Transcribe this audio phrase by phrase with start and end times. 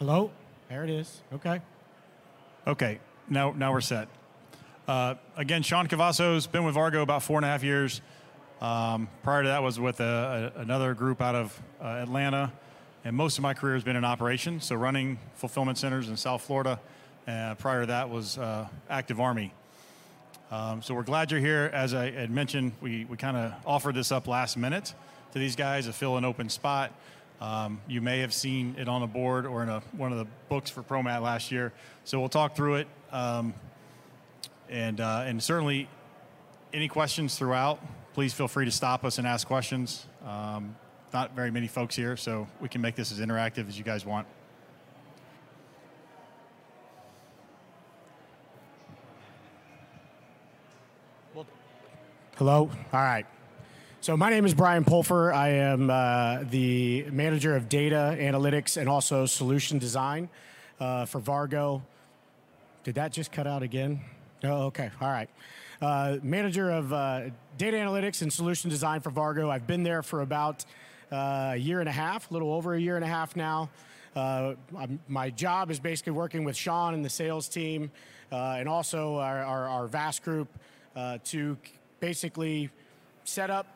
[0.00, 0.30] Hello?
[0.70, 1.20] There it is.
[1.30, 1.60] Okay.
[2.66, 4.08] Okay, now now we're set.
[4.88, 8.00] Uh, again, Sean Cavasso's been with Vargo about four and a half years.
[8.62, 12.50] Um, prior to that, was with a, a, another group out of uh, Atlanta,
[13.04, 16.40] and most of my career has been in operations, so running fulfillment centers in South
[16.40, 16.80] Florida.
[17.28, 19.52] Uh, prior to that was uh, active Army.
[20.50, 21.70] Um, so we're glad you're here.
[21.74, 24.94] As I had mentioned, we, we kind of offered this up last minute
[25.34, 26.90] to these guys to fill an open spot.
[27.40, 30.26] Um, you may have seen it on a board or in a, one of the
[30.48, 31.72] books for ProMat last year.
[32.04, 32.88] So we'll talk through it.
[33.10, 33.54] Um,
[34.68, 35.88] and, uh, and certainly,
[36.72, 37.80] any questions throughout,
[38.12, 40.06] please feel free to stop us and ask questions.
[40.24, 40.76] Um,
[41.12, 44.04] not very many folks here, so we can make this as interactive as you guys
[44.04, 44.26] want.
[52.36, 52.70] Hello?
[52.92, 53.26] All right.
[54.02, 55.30] So, my name is Brian Pulfer.
[55.30, 60.30] I am uh, the manager of data analytics and also solution design
[60.80, 61.82] uh, for Vargo.
[62.82, 64.00] Did that just cut out again?
[64.42, 64.90] Oh, okay.
[65.02, 65.28] All right.
[65.82, 67.24] Uh, manager of uh,
[67.58, 69.50] data analytics and solution design for Vargo.
[69.50, 70.64] I've been there for about
[71.12, 73.68] uh, a year and a half, a little over a year and a half now.
[74.16, 74.54] Uh,
[75.08, 77.90] my job is basically working with Sean and the sales team
[78.30, 80.48] and also our, our, our VAST group
[81.24, 81.58] to
[82.00, 82.70] basically
[83.24, 83.66] set up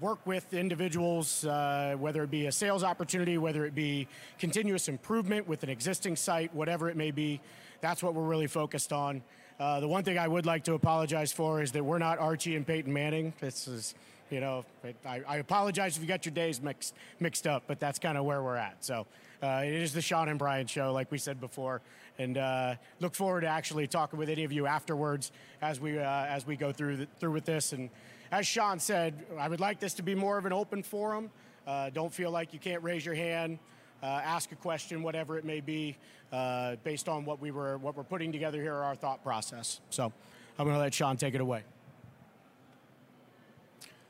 [0.00, 4.08] work with individuals, uh, whether it be a sales opportunity, whether it be
[4.38, 7.40] continuous improvement with an existing site, whatever it may be.
[7.80, 9.22] That's what we're really focused on.
[9.58, 12.56] Uh, the one thing I would like to apologize for is that we're not Archie
[12.56, 13.32] and Peyton Manning.
[13.40, 13.94] This is,
[14.30, 14.66] you know,
[15.06, 18.24] I, I apologize if you got your days mixed mixed up, but that's kind of
[18.26, 18.84] where we're at.
[18.84, 19.06] So
[19.42, 21.80] uh, it is the Sean and Brian show, like we said before,
[22.18, 26.02] and uh, look forward to actually talking with any of you afterwards as we uh,
[26.26, 27.72] as we go through the, through with this.
[27.72, 27.88] And
[28.30, 31.30] as Sean said, I would like this to be more of an open forum.
[31.66, 33.58] Uh, don't feel like you can't raise your hand,
[34.02, 35.96] uh, ask a question, whatever it may be,
[36.32, 39.80] uh, based on what we were what we're putting together here, our thought process.
[39.90, 40.12] So
[40.58, 41.62] I'm going to let Sean take it away.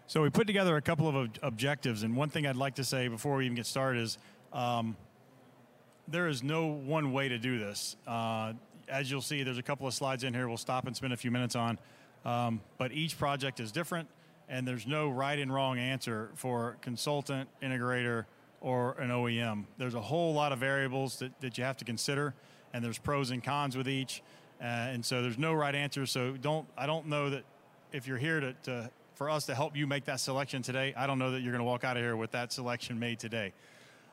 [0.06, 2.84] So we put together a couple of ob- objectives, and one thing I'd like to
[2.84, 4.18] say before we even get started is.
[4.52, 4.96] Um,
[6.08, 7.96] there is no one way to do this.
[8.06, 8.52] Uh,
[8.88, 11.16] as you'll see, there's a couple of slides in here we'll stop and spend a
[11.16, 11.78] few minutes on.
[12.26, 14.08] Um, but each project is different,
[14.48, 18.24] and there's no right and wrong answer for consultant, integrator,
[18.60, 19.64] or an OEM.
[19.78, 22.34] There's a whole lot of variables that, that you have to consider,
[22.74, 24.22] and there's pros and cons with each.
[24.60, 26.04] Uh, and so there's no right answer.
[26.04, 27.44] So don't I don't know that
[27.92, 31.06] if you're here to, to for us to help you make that selection today, I
[31.06, 33.52] don't know that you're going to walk out of here with that selection made today.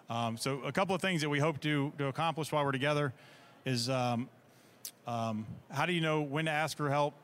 [0.10, 3.12] Um, so a couple of things that we hope to, to accomplish while we're together
[3.66, 4.30] is um,
[5.08, 7.16] um, how do you know when to ask for help?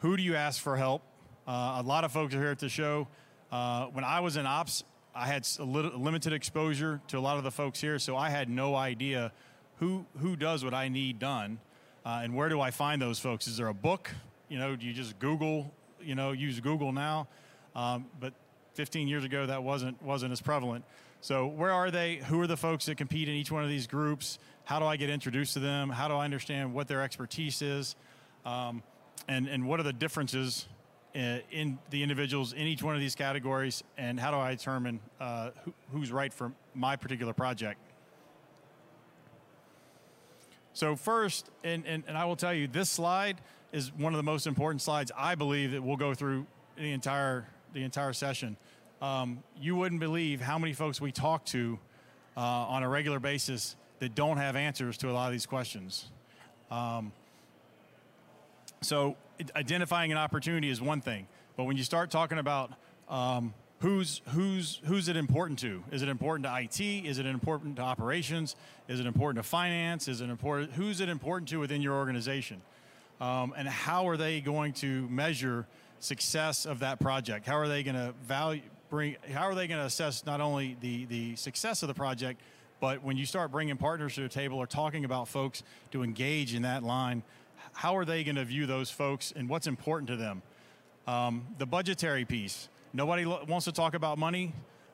[0.00, 1.02] Who do you ask for help?
[1.46, 3.06] Uh, a lot of folks are here at the show.
[3.52, 4.82] Uh, when I was in ops,
[5.14, 8.48] I had little, limited exposure to a lot of the folks here, so I had
[8.48, 9.30] no idea
[9.76, 11.58] who who does what I need done,
[12.06, 13.46] uh, and where do I find those folks?
[13.46, 14.10] Is there a book?
[14.48, 15.70] You know, do you just Google?
[16.00, 17.28] You know, use Google now,
[17.76, 18.32] um, but
[18.74, 20.84] 15 years ago that wasn't wasn't as prevalent.
[21.20, 22.16] So, where are they?
[22.16, 24.38] Who are the folks that compete in each one of these groups?
[24.64, 25.90] How do I get introduced to them?
[25.90, 27.96] How do I understand what their expertise is?
[28.46, 28.82] Um,
[29.28, 30.66] and, and what are the differences
[31.14, 33.82] in, uh, in, the individuals in each one of these categories?
[33.98, 37.78] And how do I determine uh, who, who's right for my particular project?
[40.72, 43.40] So, first, and, and, and I will tell you, this slide
[43.72, 47.46] is one of the most important slides I believe that we'll go through the entire,
[47.74, 48.56] the entire session
[49.00, 51.78] um, you wouldn't believe how many folks we talk to
[52.36, 56.10] uh, on a regular basis that don't have answers to a lot of these questions.
[56.70, 57.12] Um,
[58.82, 59.16] so
[59.54, 61.26] identifying an opportunity is one thing,
[61.56, 62.72] but when you start talking about
[63.08, 65.82] um, who's who's who's it important to?
[65.90, 66.80] Is it important to IT?
[66.80, 68.56] Is it important to operations?
[68.88, 70.08] Is it important to finance?
[70.08, 70.72] Is it important?
[70.72, 72.62] Who's it important to within your organization?
[73.20, 75.66] Um, and how are they going to measure
[75.98, 77.46] success of that project?
[77.46, 80.76] How are they going to value bring how are they going to assess not only
[80.80, 82.40] the the success of the project
[82.80, 85.62] but when you start bringing partners to the table or talking about folks
[85.92, 87.22] to engage in that line
[87.72, 90.42] how are they going to view those folks and what's important to them?
[91.06, 92.68] Um, the budgetary piece.
[92.92, 94.52] Nobody lo- wants to talk about money.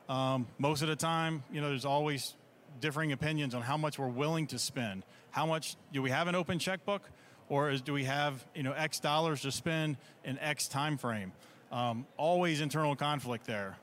[0.09, 2.35] Um, most of the time you know there's always
[2.79, 5.03] differing opinions on how much we're willing to spend.
[5.31, 7.09] How much do we have an open checkbook
[7.49, 11.31] or is, do we have you know x dollars to spend in x time frame
[11.71, 13.77] um, always internal conflict there.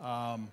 [0.00, 0.48] Um,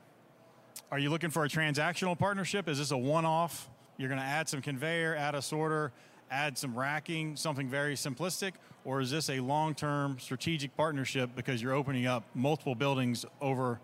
[0.92, 2.68] are you looking for a transactional partnership?
[2.68, 3.70] Is this a one off?
[3.98, 5.92] You're going to add some conveyor, add a sorter,
[6.32, 8.54] add some racking, something very simplistic?
[8.86, 13.80] Or is this a long term strategic partnership because you're opening up multiple buildings over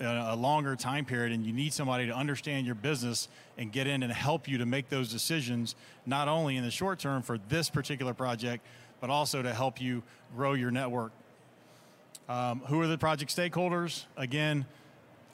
[0.00, 4.02] a longer time period and you need somebody to understand your business and get in
[4.02, 5.74] and help you to make those decisions,
[6.06, 8.64] not only in the short term for this particular project,
[9.00, 10.02] but also to help you
[10.34, 11.12] grow your network.
[12.28, 14.06] Um, who are the project stakeholders?
[14.16, 14.64] Again,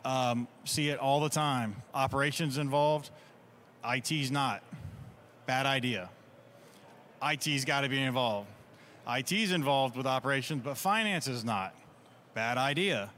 [0.05, 1.77] um, see it all the time.
[1.95, 3.11] Operations involved,
[3.89, 4.63] IT's not.
[5.47, 6.11] Bad idea.
[7.33, 8.49] IT's got to be involved.
[9.09, 11.75] IT's involved with operations, but finance is not.
[12.35, 13.11] Bad idea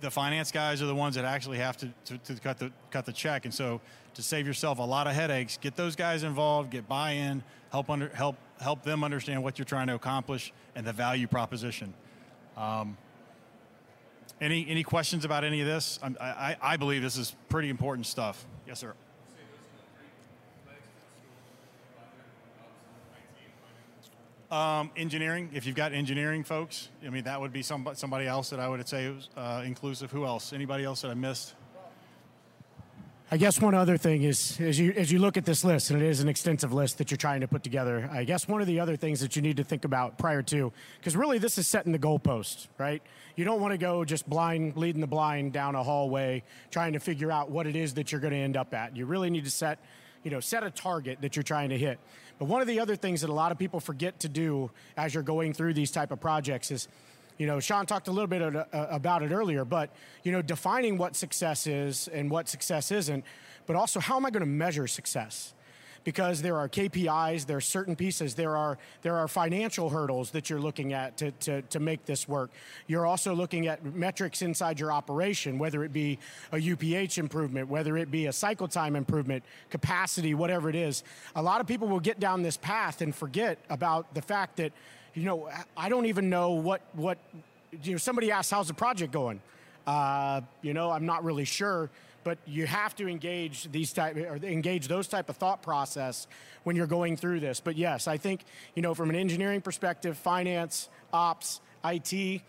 [0.00, 3.04] the finance guys are the ones that actually have to, to, to, cut the cut
[3.04, 3.44] the check.
[3.44, 3.80] And so
[4.14, 8.08] to save yourself a lot of headaches, get those guys involved, get buy-in, help under
[8.10, 11.94] help help them understand what you're trying to accomplish and the value proposition.
[12.56, 12.96] Um,
[14.40, 15.98] any any questions about any of this?
[16.02, 18.46] I, I, I believe this is pretty important stuff.
[18.66, 18.94] Yes, sir.
[24.50, 28.48] Um, engineering, if you've got engineering folks, I mean, that would be some, somebody else
[28.48, 30.10] that I would say was uh, inclusive.
[30.10, 30.54] Who else?
[30.54, 31.54] Anybody else that I missed?
[33.30, 36.00] I guess one other thing is, as you as you look at this list, and
[36.00, 38.08] it is an extensive list that you're trying to put together.
[38.10, 40.72] I guess one of the other things that you need to think about prior to,
[40.98, 43.02] because really this is setting the goalpost, right?
[43.36, 47.00] You don't want to go just blind, leading the blind down a hallway, trying to
[47.00, 48.96] figure out what it is that you're going to end up at.
[48.96, 49.78] You really need to set,
[50.22, 51.98] you know, set a target that you're trying to hit.
[52.38, 55.14] But one of the other things that a lot of people forget to do as
[55.14, 56.88] you're going through these type of projects is,
[57.36, 59.90] you know, Sean talked a little bit uh, about it earlier, but,
[60.24, 63.24] you know, defining what success is and what success isn't,
[63.66, 65.54] but also how am I going to measure success?
[66.08, 70.48] Because there are KPIs, there are certain pieces, there are there are financial hurdles that
[70.48, 72.50] you're looking at to, to, to make this work.
[72.86, 76.18] You're also looking at metrics inside your operation, whether it be
[76.50, 81.04] a UPH improvement, whether it be a cycle time improvement, capacity, whatever it is.
[81.36, 84.72] A lot of people will get down this path and forget about the fact that,
[85.12, 87.18] you know, I don't even know what what
[87.82, 89.42] you know, somebody asks, how's the project going?
[89.86, 91.90] Uh, you know, I'm not really sure
[92.28, 96.26] but you have to engage these type or engage those type of thought process
[96.64, 97.58] when you're going through this.
[97.58, 98.44] But yes, I think
[98.74, 102.42] you know from an engineering perspective, finance, ops, IT.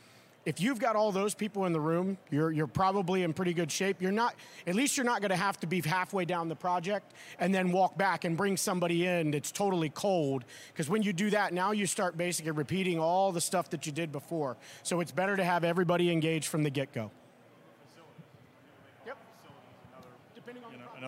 [0.46, 3.72] If you've got all those people in the room, you're, you're probably in pretty good
[3.72, 4.02] shape.
[4.02, 4.36] You're not,
[4.68, 7.72] at least you're not going to have to be halfway down the project and then
[7.72, 10.44] walk back and bring somebody in that's totally cold.
[10.74, 13.92] Because when you do that, now you start basically repeating all the stuff that you
[13.92, 14.58] did before.
[14.84, 17.12] So it's better to have everybody engaged from the get go.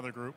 [0.01, 0.35] Another group.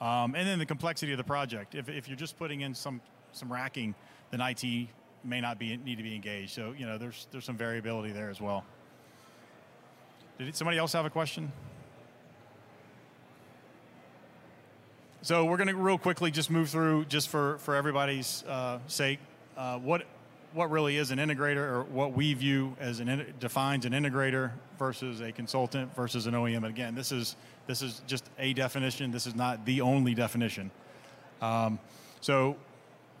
[0.00, 1.74] Um, and then the complexity of the project.
[1.74, 3.00] If, if you're just putting in some,
[3.32, 3.94] some racking,
[4.30, 4.88] then IT
[5.24, 6.52] may not be need to be engaged.
[6.52, 8.64] So you know, there's there's some variability there as well.
[10.38, 11.52] Did somebody else have a question?
[15.20, 19.20] So we're going to real quickly just move through, just for for everybody's uh, sake,
[19.56, 20.04] uh, what
[20.54, 25.20] what really is an integrator, or what we view as an defines an integrator versus
[25.20, 26.58] a consultant versus an OEM.
[26.58, 29.10] And again, this is this is just a definition.
[29.10, 30.70] This is not the only definition.
[31.40, 31.78] Um,
[32.20, 32.56] so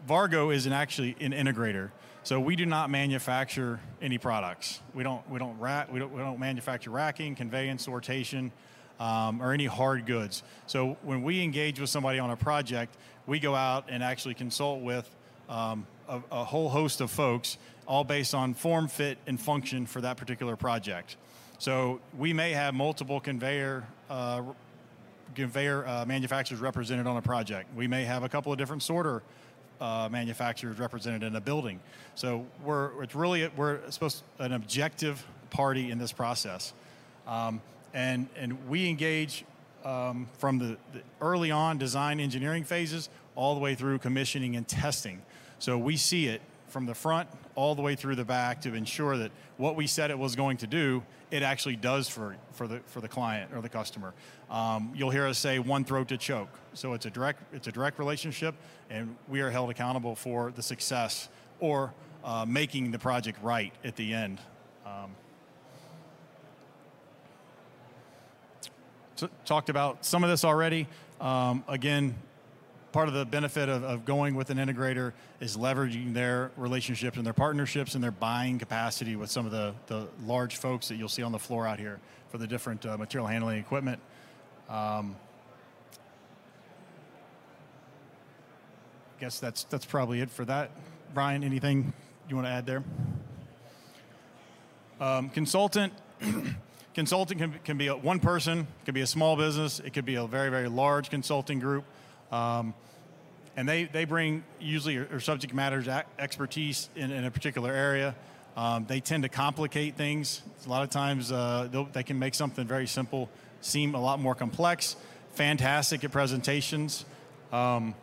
[0.08, 1.90] Vargo is an actually an integrator.
[2.24, 4.80] So we do not manufacture any products.
[4.94, 8.50] We don't we don't rack we don't, we don't manufacture racking, conveyance, sortation,
[9.00, 10.42] um, or any hard goods.
[10.66, 12.96] So when we engage with somebody on a project,
[13.26, 15.08] we go out and actually consult with
[15.52, 20.00] um, a, a whole host of folks, all based on form, fit, and function for
[20.00, 21.16] that particular project.
[21.58, 24.42] So we may have multiple conveyor uh,
[25.34, 27.74] conveyor uh, manufacturers represented on a project.
[27.74, 29.22] We may have a couple of different sorter
[29.80, 31.80] uh, manufacturers represented in a building.
[32.14, 36.72] So we're it's really we're supposed to, an objective party in this process,
[37.26, 37.60] um,
[37.94, 39.44] and and we engage
[39.84, 44.66] um, from the, the early on design engineering phases all the way through commissioning and
[44.66, 45.22] testing.
[45.58, 49.16] So we see it from the front all the way through the back to ensure
[49.18, 52.80] that what we said it was going to do, it actually does for, for, the,
[52.86, 54.14] for the client or the customer.
[54.50, 56.48] Um, you'll hear us say one throat to choke.
[56.72, 58.54] So it's a, direct, it's a direct relationship,
[58.90, 61.28] and we are held accountable for the success
[61.60, 61.92] or
[62.24, 64.40] uh, making the project right at the end.
[64.86, 65.10] Um,
[69.44, 70.86] talked about some of this already.
[71.20, 72.14] Um, again,
[72.92, 77.26] part of the benefit of, of, going with an integrator is leveraging their relationships and
[77.26, 81.08] their partnerships and their buying capacity with some of the, the large folks that you'll
[81.08, 81.98] see on the floor out here
[82.30, 83.98] for the different uh, material handling equipment.
[84.68, 85.16] Um,
[89.18, 90.70] I guess that's that's probably it for that.
[91.14, 91.92] Brian, anything
[92.28, 92.82] you want to add there?
[95.00, 95.92] Um, consultant.
[96.94, 100.04] consulting can, can be a, one person, it could be a small business, it could
[100.04, 101.84] be a very, very large consulting group.
[102.32, 102.74] Um,
[103.56, 105.86] and they, they bring usually or subject matters
[106.18, 108.14] expertise in, in a particular area.
[108.56, 110.42] Um, they tend to complicate things.
[110.66, 113.28] A lot of times uh, they can make something very simple
[113.60, 114.96] seem a lot more complex.
[115.34, 117.04] Fantastic at presentations
[117.52, 117.94] um,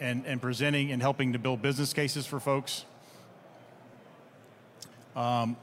[0.00, 2.84] and, and presenting and helping to build business cases for folks.
[5.14, 5.56] Um,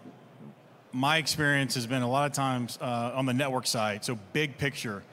[0.93, 4.57] my experience has been a lot of times uh, on the network side, so big
[4.57, 5.03] picture.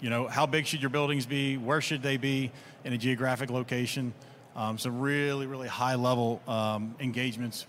[0.00, 1.56] You know, how big should your buildings be?
[1.56, 2.52] Where should they be
[2.84, 4.14] in a geographic location?
[4.54, 7.66] Um, some really, really high level um, engagements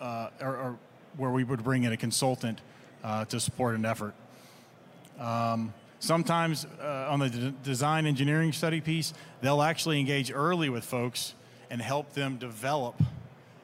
[0.00, 0.78] uh, or,
[1.16, 2.60] where we would bring in a consultant
[3.02, 4.14] uh, to support an effort.
[5.18, 10.84] Um, sometimes uh, on the d- design engineering study piece, they'll actually engage early with
[10.84, 11.34] folks
[11.68, 12.94] and help them develop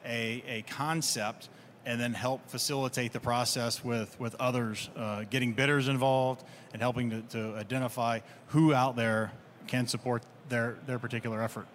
[0.05, 1.47] a, a concept
[1.85, 6.43] and then help facilitate the process with, with others, uh, getting bidders involved
[6.73, 9.31] and helping to, to identify who out there
[9.67, 11.67] can support their, their particular effort.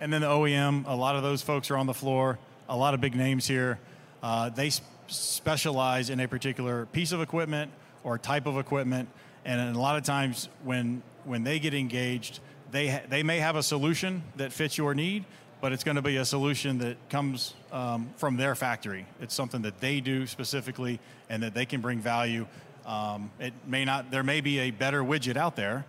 [0.00, 2.92] And then the OEM, a lot of those folks are on the floor, a lot
[2.92, 3.78] of big names here.
[4.20, 7.70] Uh, they sp- specialize in a particular piece of equipment
[8.02, 9.08] or type of equipment,
[9.44, 12.40] and a lot of times when when they get engaged,
[12.72, 15.24] they they may have a solution that fits your need,
[15.60, 19.06] but it's going to be a solution that comes um, from their factory.
[19.20, 20.98] It's something that they do specifically,
[21.28, 22.46] and that they can bring value.
[22.84, 24.10] Um, it may not.
[24.10, 25.84] There may be a better widget out there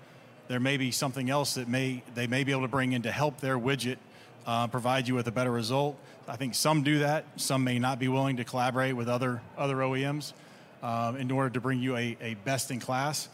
[0.47, 3.11] there may be something else that may they may be able to bring in to
[3.11, 3.97] help their widget
[4.45, 5.97] uh, provide you with a better result.
[6.27, 7.25] I think some do that.
[7.37, 10.33] Some may not be willing to collaborate with other other OEMs
[10.81, 13.29] um, in order to bring you a, a best in class.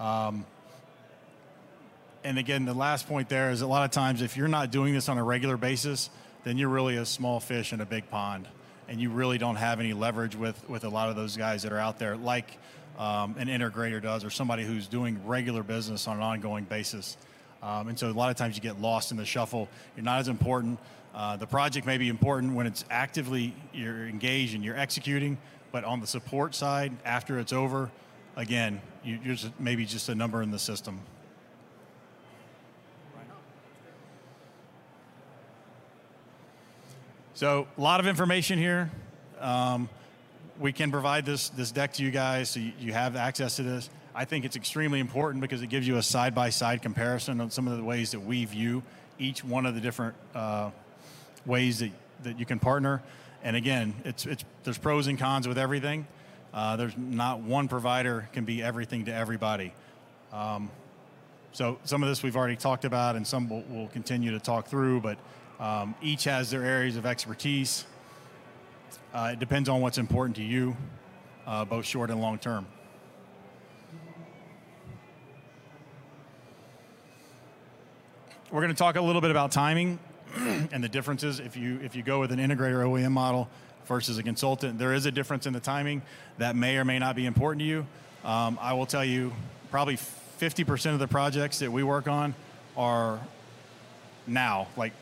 [0.00, 0.46] Um,
[2.26, 4.92] and again, the last point there is a lot of times if you're not doing
[4.92, 6.10] this on a regular basis,
[6.42, 8.48] then you're really a small fish in a big pond,
[8.88, 11.72] and you really don't have any leverage with with a lot of those guys that
[11.72, 12.58] are out there, like
[12.98, 17.16] um, an integrator does, or somebody who's doing regular business on an ongoing basis.
[17.62, 19.68] Um, and so a lot of times you get lost in the shuffle.
[19.96, 20.80] You're not as important.
[21.14, 25.38] Uh, the project may be important when it's actively you're engaged and you're executing,
[25.70, 27.88] but on the support side, after it's over,
[28.34, 31.00] again, you, are just, maybe just a number in the system.
[37.36, 38.90] So a lot of information here.
[39.40, 39.90] Um,
[40.58, 43.62] we can provide this this deck to you guys so you, you, have access to
[43.62, 43.90] this.
[44.14, 47.50] I think it's extremely important because it gives you a side by side comparison on
[47.50, 48.82] some of the ways that we view
[49.18, 50.70] each one of the different uh,
[51.44, 51.90] ways that,
[52.22, 53.02] that you can partner.
[53.44, 56.06] And again, it's, it's there's pros and cons with everything.
[56.54, 59.74] Uh, there's not one provider can be everything to everybody.
[60.32, 60.70] Um,
[61.52, 64.68] so some of this we've already talked about, and some we'll, we'll continue to talk
[64.68, 65.02] through.
[65.02, 65.18] But
[65.58, 67.84] um, each has their areas of expertise.
[69.14, 70.76] Uh, it depends on what's important to you,
[71.46, 72.66] uh, both short and long term.
[78.50, 79.98] We're going to talk a little bit about timing
[80.36, 83.48] and the differences if you if you go with an integrator OEM model
[83.86, 84.78] versus a consultant.
[84.78, 86.02] There is a difference in the timing
[86.38, 87.86] that may or may not be important to you.
[88.24, 89.32] Um, I will tell you,
[89.70, 92.34] probably 50% of the projects that we work on
[92.76, 93.20] are
[94.26, 94.68] now.
[94.76, 94.92] Like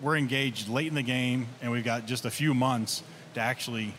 [0.00, 3.02] we're engaged late in the game, and we've got just a few months
[3.34, 3.94] to actually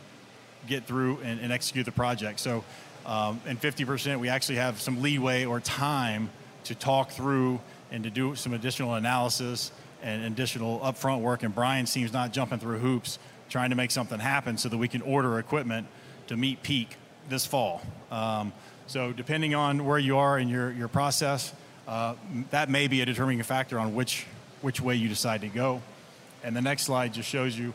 [0.67, 2.39] get through and, and execute the project.
[2.39, 2.63] So,
[3.05, 6.29] um, and 50%, we actually have some leeway or time
[6.65, 7.59] to talk through
[7.91, 9.71] and to do some additional analysis
[10.01, 11.43] and additional upfront work.
[11.43, 14.87] And Brian seems not jumping through hoops trying to make something happen so that we
[14.87, 15.87] can order equipment
[16.27, 16.97] to meet peak
[17.29, 17.81] this fall.
[18.11, 18.53] Um,
[18.87, 21.53] so, depending on where you are in your, your process,
[21.87, 22.15] uh,
[22.51, 24.25] that may be a determining factor on which,
[24.61, 25.81] which way you decide to go.
[26.43, 27.73] And the next slide just shows you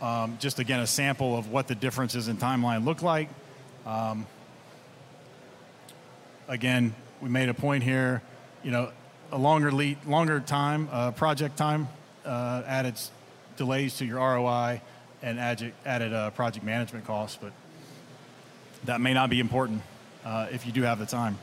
[0.00, 3.28] um, just again, a sample of what the differences in timeline look like.
[3.86, 4.26] Um,
[6.48, 8.22] again, we made a point here,
[8.62, 8.92] you know,
[9.32, 11.88] a longer lead, longer time, uh, project time
[12.24, 12.94] uh, added
[13.56, 14.80] delays to your ROI
[15.22, 17.52] and added, added uh, project management costs, but
[18.84, 19.82] that may not be important
[20.24, 21.38] uh, if you do have the time.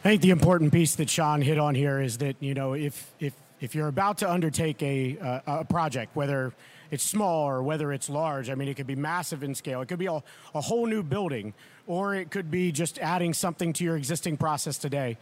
[0.00, 3.12] I think the important piece that Sean hit on here is that you know if
[3.20, 6.54] if if you're about to undertake a, a project, whether
[6.90, 9.82] it's small or whether it's large, I mean, it could be massive in scale.
[9.82, 10.22] It could be a,
[10.54, 11.52] a whole new building,
[11.86, 15.18] or it could be just adding something to your existing process today.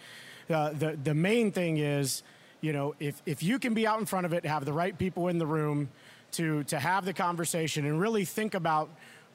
[0.48, 2.22] Uh, the, the main thing is,
[2.60, 4.96] you know, if, if you can be out in front of it, have the right
[4.96, 5.88] people in the room
[6.32, 8.88] to, to have the conversation and really think about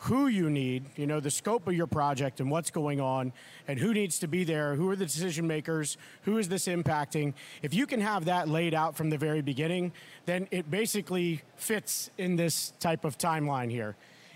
[0.03, 3.31] who you need, you know, the scope of your project and what's going on,
[3.69, 7.33] and who needs to be there, who are the decision makers, who is this impacting.
[7.61, 9.93] If you can have that laid out from the very beginning,
[10.25, 13.95] then it basically fits in this type of timeline here.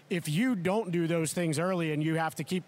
[0.09, 2.63] If you don't do those things early and you have to keep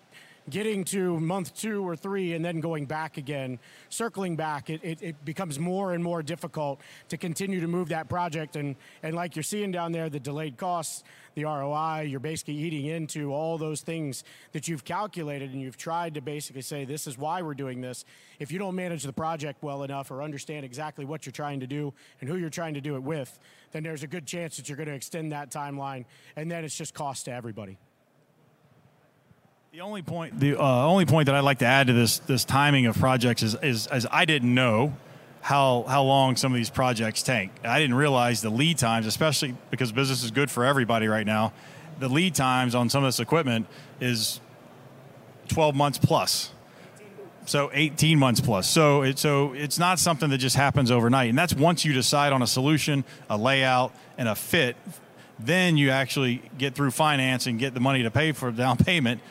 [0.50, 5.02] getting to month two or three and then going back again, circling back, it, it,
[5.02, 8.56] it, becomes more and more difficult to continue to move that project.
[8.56, 11.04] And, and like you're seeing down there, the delayed costs,
[11.36, 16.16] the ROI, you're basically eating into all those things that you've calculated and you've tried
[16.16, 18.06] to basically say, this is why we're doing this.
[18.40, 21.68] If you don't manage the project well enough or understand exactly what you're trying to
[21.68, 23.40] do and who you're trying to do it with,
[23.72, 26.76] then there's a good chance that you're going to extend that timeline and then it's
[26.76, 27.78] just cost to everybody.
[29.72, 32.44] The only point, the uh, only point that I'd like to add to this this
[32.44, 34.94] timing of projects is, is, is I didn't know
[35.42, 37.52] how how long some of these projects take.
[37.64, 41.54] I didn't realize the lead times, especially because business is good for everybody right now.
[42.00, 43.68] The lead times on some of this equipment
[44.00, 44.42] is
[45.50, 46.52] 12 months plus.
[47.46, 48.68] So 18 months plus.
[48.68, 51.30] So it, so it's not something that just happens overnight.
[51.30, 54.78] And that's once you decide on a solution, a layout, and a fit.
[55.38, 59.22] Then you actually get through finance and get the money to pay for down payment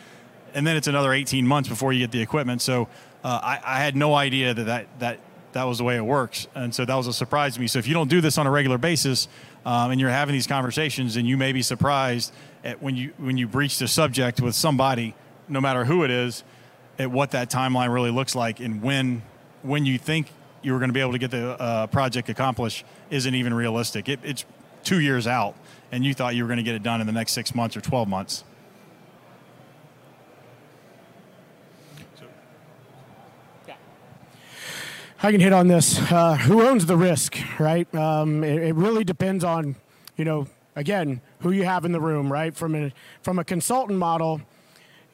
[0.54, 2.62] and then it's another 18 months before you get the equipment.
[2.62, 2.88] So
[3.24, 5.18] uh, I, I, had no idea that, that that
[5.52, 7.66] that was the way it works, and so that was a surprise to me.
[7.66, 9.28] So if you don't do this on a regular basis,
[9.64, 12.32] um, and you're having these conversations, and you may be surprised
[12.64, 15.14] at when you when you breach the subject with somebody,
[15.48, 16.44] no matter who it is,
[16.98, 19.22] at what that timeline really looks like, and when
[19.62, 20.30] when you think
[20.62, 24.08] you were going to be able to get the uh, project accomplished isn't even realistic.
[24.08, 24.44] It, it's
[24.84, 25.54] two years out,
[25.92, 27.76] and you thought you were going to get it done in the next six months
[27.76, 28.44] or 12 months.
[35.20, 35.98] I can hit on this.
[36.12, 37.92] Uh, who owns the risk, right?
[37.92, 39.74] Um, it, it, really depends on,
[40.16, 40.46] you know,
[40.76, 42.54] again, who you have in the room, right?
[42.54, 44.40] From a from a consultant model,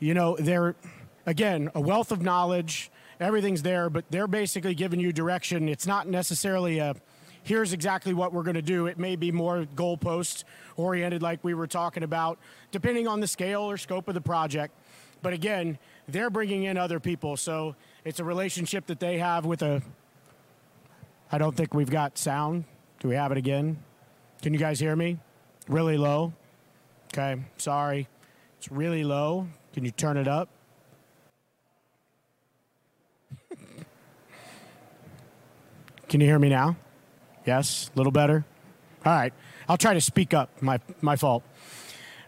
[0.01, 0.77] you know, they're
[1.25, 2.91] again a wealth of knowledge.
[3.19, 5.71] Everything's there, but they're basically giving you direction.
[5.71, 6.97] It's not necessarily a
[7.43, 8.87] here's exactly what we're going to do.
[8.87, 10.45] It may be more goalpost
[10.77, 12.39] oriented, like we were talking about,
[12.73, 14.75] depending on the scale or scope of the project.
[15.23, 19.63] But again, they're bringing in other people, so it's a relationship that they have with
[19.63, 19.83] a.
[21.33, 22.65] I don't think we've got sound.
[23.01, 23.79] Do we have it again?
[24.43, 25.19] Can you guys hear me?
[25.69, 26.35] Really low?
[27.13, 28.09] Okay, sorry.
[28.59, 29.49] It's really low.
[29.73, 30.49] Can you turn it up?
[36.09, 36.77] Can you hear me now?
[37.47, 37.90] Yes?
[37.95, 38.45] A little better?
[39.05, 39.33] All right.
[39.69, 40.51] I'll try to speak up.
[40.62, 41.43] My, my fault.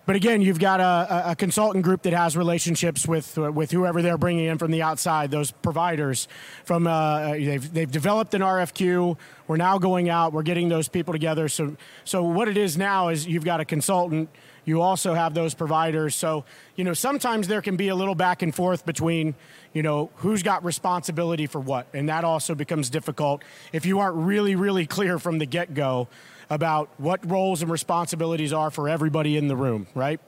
[0.07, 4.17] But again, you've got a, a, consultant group that has relationships with with whoever they're
[4.17, 6.29] bringing in from the outside, those providers.
[6.65, 9.19] From uh, they've they've developed an RFQ.
[9.49, 10.33] We're now going out.
[10.33, 11.49] We're getting those people together.
[11.49, 14.31] So so what it is now is you've got a consultant.
[14.65, 16.15] You also have those providers.
[16.15, 16.45] So
[16.77, 19.35] you know sometimes there can be a little back and forth between
[19.73, 23.43] you know who's got responsibility for what, and that also becomes difficult
[23.73, 26.07] if you aren't really really clear from the get go
[26.51, 30.21] about what roles and responsibilities are for everybody in the room, right?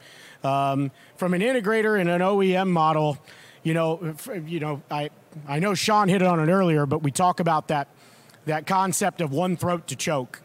[0.43, 3.19] Um, from an integrator and an OEM model,
[3.63, 4.15] you know,
[4.47, 5.11] you know, I
[5.47, 7.89] I know Sean hit it on it earlier, but we talk about that
[8.47, 10.43] that concept of one throat to choke.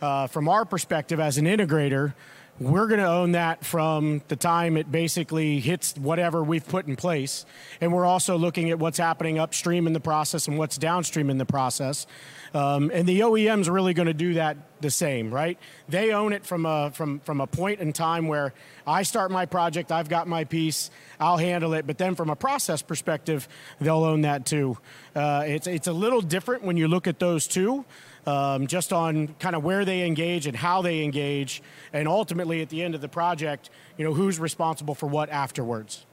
[0.00, 2.12] Uh, from our perspective as an integrator,
[2.60, 6.96] we're going to own that from the time it basically hits whatever we've put in
[6.96, 7.46] place.
[7.80, 11.38] And we're also looking at what's happening upstream in the process and what's downstream in
[11.38, 12.06] the process.
[12.54, 15.58] Um, and the OEM's really going to do that the same, right?
[15.88, 18.52] They own it from a, from, from a point in time where
[18.86, 21.86] I start my project, I've got my piece, I'll handle it.
[21.86, 23.48] But then from a process perspective,
[23.80, 24.76] they'll own that too.
[25.16, 27.84] Uh, it's, it's a little different when you look at those two.
[28.24, 31.60] Um, just on kind of where they engage and how they engage,
[31.92, 36.06] and ultimately at the end of the project, you know, who's responsible for what afterwards.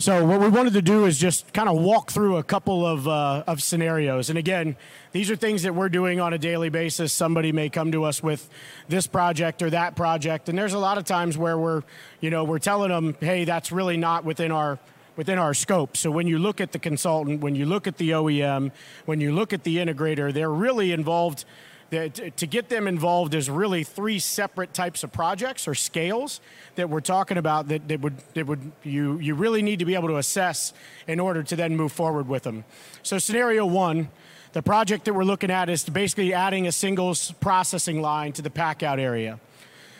[0.00, 3.06] So what we wanted to do is just kind of walk through a couple of,
[3.06, 4.30] uh, of scenarios.
[4.30, 4.76] And again,
[5.12, 7.12] these are things that we're doing on a daily basis.
[7.12, 8.48] Somebody may come to us with
[8.88, 11.82] this project or that project, and there's a lot of times where we're,
[12.22, 14.78] you know, we're telling them, hey, that's really not within our
[15.20, 15.98] within our scope.
[15.98, 18.72] So when you look at the consultant, when you look at the OEM,
[19.04, 21.44] when you look at the integrator, they're really involved
[21.90, 26.40] to get them involved is really three separate types of projects or scales
[26.76, 29.94] that we're talking about that, that would that would you you really need to be
[29.94, 30.72] able to assess
[31.06, 32.64] in order to then move forward with them.
[33.02, 34.08] So scenario one,
[34.52, 38.50] the project that we're looking at is basically adding a singles processing line to the
[38.50, 39.38] pack out area.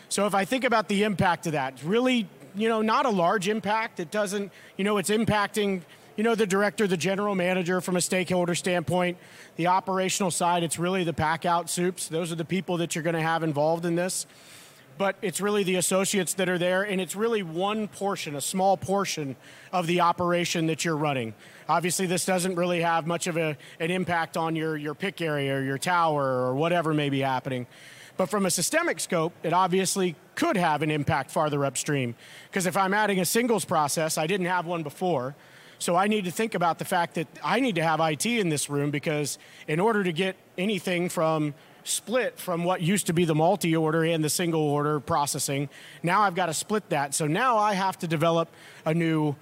[0.09, 3.47] So if I think about the impact of that, really, you know, not a large
[3.47, 3.99] impact.
[3.99, 5.81] It doesn't, you know, it's impacting
[6.15, 9.17] you know, the director, the general manager from a stakeholder standpoint.
[9.55, 12.07] The operational side, it's really the pack out soups.
[12.07, 14.25] Those are the people that you're going to have involved in this.
[14.97, 18.77] But it's really the associates that are there, and it's really one portion, a small
[18.77, 19.35] portion
[19.71, 21.33] of the operation that you're running.
[21.67, 25.55] Obviously, this doesn't really have much of a, an impact on your, your pick area
[25.55, 27.65] or your tower or whatever may be happening.
[28.17, 32.15] But from a systemic scope, it obviously could have an impact farther upstream.
[32.49, 35.35] Because if I'm adding a singles process, I didn't have one before,
[35.77, 38.49] so I need to think about the fact that I need to have IT in
[38.49, 43.23] this room because in order to get anything from split from what used to be
[43.23, 45.69] the multi-order and the single order processing,
[46.01, 47.13] now I've got to split that.
[47.13, 48.49] So now I have to develop
[48.83, 49.35] a new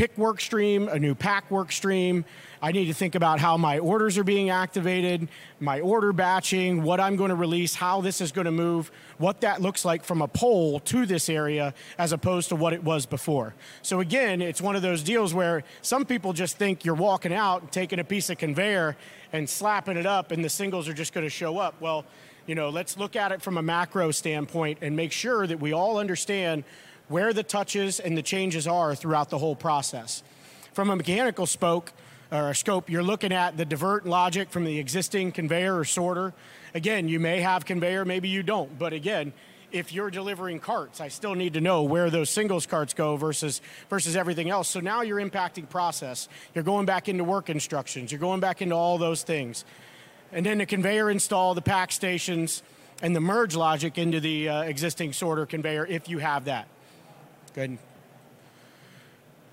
[0.00, 2.24] pick work stream, a new pack work stream,
[2.62, 5.28] I need to think about how my orders are being activated,
[5.60, 9.42] my order batching, what I'm going to release, how this is going to move, what
[9.42, 13.04] that looks like from a pole to this area as opposed to what it was
[13.04, 13.54] before.
[13.82, 17.60] So again, it's one of those deals where some people just think you're walking out,
[17.60, 18.96] and taking a piece of conveyor
[19.34, 21.74] and slapping it up and the singles are just going to show up.
[21.78, 22.06] Well,
[22.46, 25.74] you know, let's look at it from a macro standpoint and make sure that we
[25.74, 26.64] all understand
[27.10, 30.22] where the touches and the changes are throughout the whole process.
[30.72, 31.92] From a mechanical spoke,
[32.32, 36.32] or scope, you're looking at the divert logic from the existing conveyor or sorter.
[36.74, 39.32] Again, you may have conveyor, maybe you don't, but again,
[39.72, 43.60] if you're delivering carts, I still need to know where those singles carts go versus
[43.88, 44.68] versus everything else.
[44.68, 46.28] So now you're impacting process.
[46.54, 48.10] You're going back into work instructions.
[48.10, 49.64] You're going back into all those things.
[50.32, 52.62] And then the conveyor install, the pack stations,
[53.02, 56.68] and the merge logic into the uh, existing sorter conveyor if you have that.
[57.52, 57.78] Good.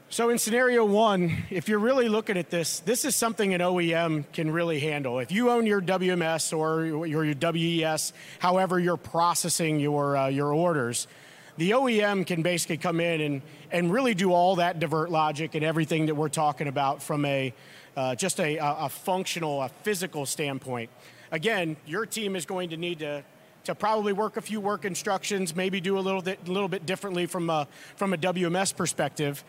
[0.10, 4.32] So in scenario one, if you're really looking at this, this is something an OEM
[4.34, 5.18] can really handle.
[5.18, 10.54] If you own your WMS or your, your WES, however you're processing your, uh, your
[10.54, 11.08] orders,
[11.58, 15.66] the OEM can basically come in and, and really do all that divert logic and
[15.66, 17.52] everything that we're talking about from a,
[17.96, 20.92] uh, just a, a functional, a physical standpoint.
[21.32, 23.24] Again, your team is going to need to
[23.68, 27.26] to probably work a few work instructions, maybe do a little bit, little bit differently
[27.26, 29.44] from a, from a WMS perspective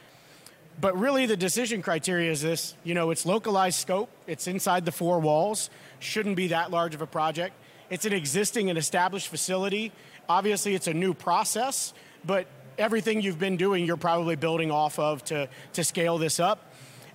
[0.81, 4.93] but really the decision criteria is this, you know, it's localized scope, it's inside the
[4.93, 7.55] four walls, shouldn't be that large of a project.
[7.91, 9.93] It's an existing and established facility.
[10.29, 15.25] Obviously it's a new process, but everything you've been doing, you're probably building off of
[15.25, 16.68] to, to scale this up.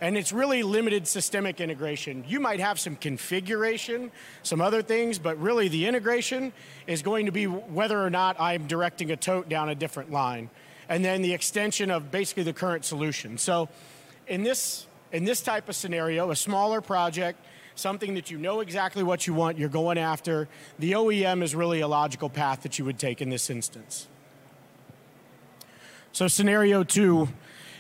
[0.03, 2.25] And it's really limited systemic integration.
[2.27, 4.11] You might have some configuration,
[4.43, 6.51] some other things, but really the integration
[6.87, 10.49] is going to be whether or not I'm directing a tote down a different line
[10.89, 13.37] and then the extension of basically the current solution.
[13.37, 13.69] So
[14.27, 17.39] in this, in this type of scenario, a smaller project,
[17.75, 21.79] something that you know exactly what you want, you're going after, the OEM is really
[21.79, 24.09] a logical path that you would take in this instance.
[26.11, 27.29] So scenario two,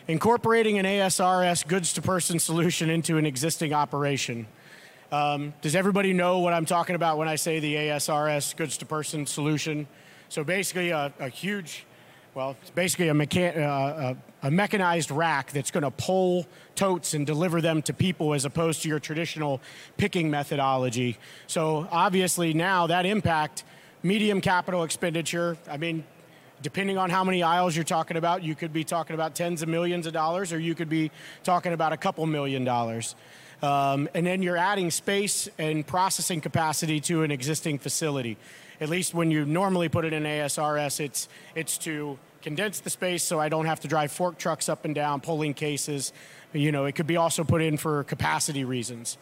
[0.07, 4.47] incorporating an ASRS goods to person solution into an existing operation.
[5.11, 8.85] Um, does everybody know what I'm talking about when I say the ASRS goods to
[8.85, 9.87] person solution?
[10.29, 11.85] So basically a, a huge
[12.35, 17.13] well, it's basically a, mechan- uh, a, a mechanized rack that's going to pull totes
[17.13, 19.61] and deliver them to people as opposed to your traditional
[19.97, 21.19] picking methodology.
[21.45, 23.63] So obviously now that impact,
[24.01, 26.03] medium capital expenditure, I mean,
[26.63, 29.69] depending on how many aisles you're talking about, you could be talking about tens of
[29.69, 31.11] millions of dollars or you could be
[31.43, 33.15] talking about a couple million dollars.
[33.61, 38.37] Um, and then you're adding space and processing capacity to an existing facility
[38.83, 43.23] at least when you normally put it in ASRS, it's, it's to condense the space
[43.23, 46.11] so I don't have to drive fork trucks up and down, pulling cases.
[46.51, 49.17] You know, it could be also put in for capacity reasons.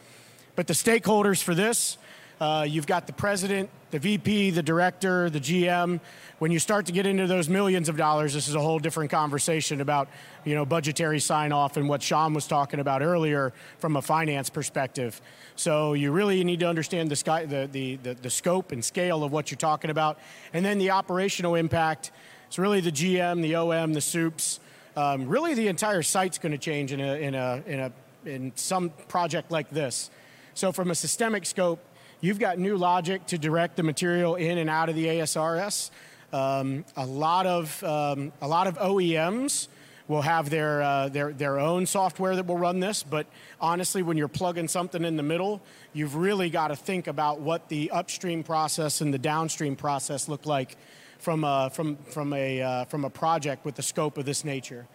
[0.55, 1.97] But the stakeholders for this,
[2.41, 5.99] uh, you've got the president, the VP, the director, the GM.
[6.39, 9.11] When you start to get into those millions of dollars, this is a whole different
[9.11, 10.09] conversation about
[10.43, 14.49] you know budgetary sign off and what Sean was talking about earlier from a finance
[14.49, 15.21] perspective.
[15.55, 19.23] So you really need to understand the, sky, the, the, the, the scope and scale
[19.23, 20.17] of what you're talking about,
[20.51, 22.11] and then the operational impact.
[22.47, 24.59] It's really the GM, the OM, the soups.
[24.97, 27.91] Um, really, the entire site's going to change in a, in a in a
[28.25, 30.09] in some project like this.
[30.55, 31.79] So from a systemic scope,
[32.23, 35.89] You've got new logic to direct the material in and out of the ASRS.
[36.31, 39.67] Um, a lot of um, a lot of OEMs
[40.07, 43.25] will have their, uh, their their own software that will run this, but
[43.59, 47.69] honestly, when you're plugging something in the middle, you've really got to think about what
[47.69, 50.77] the upstream process and the downstream process look like
[51.17, 54.85] from a, from from a uh, from a project with the scope of this nature,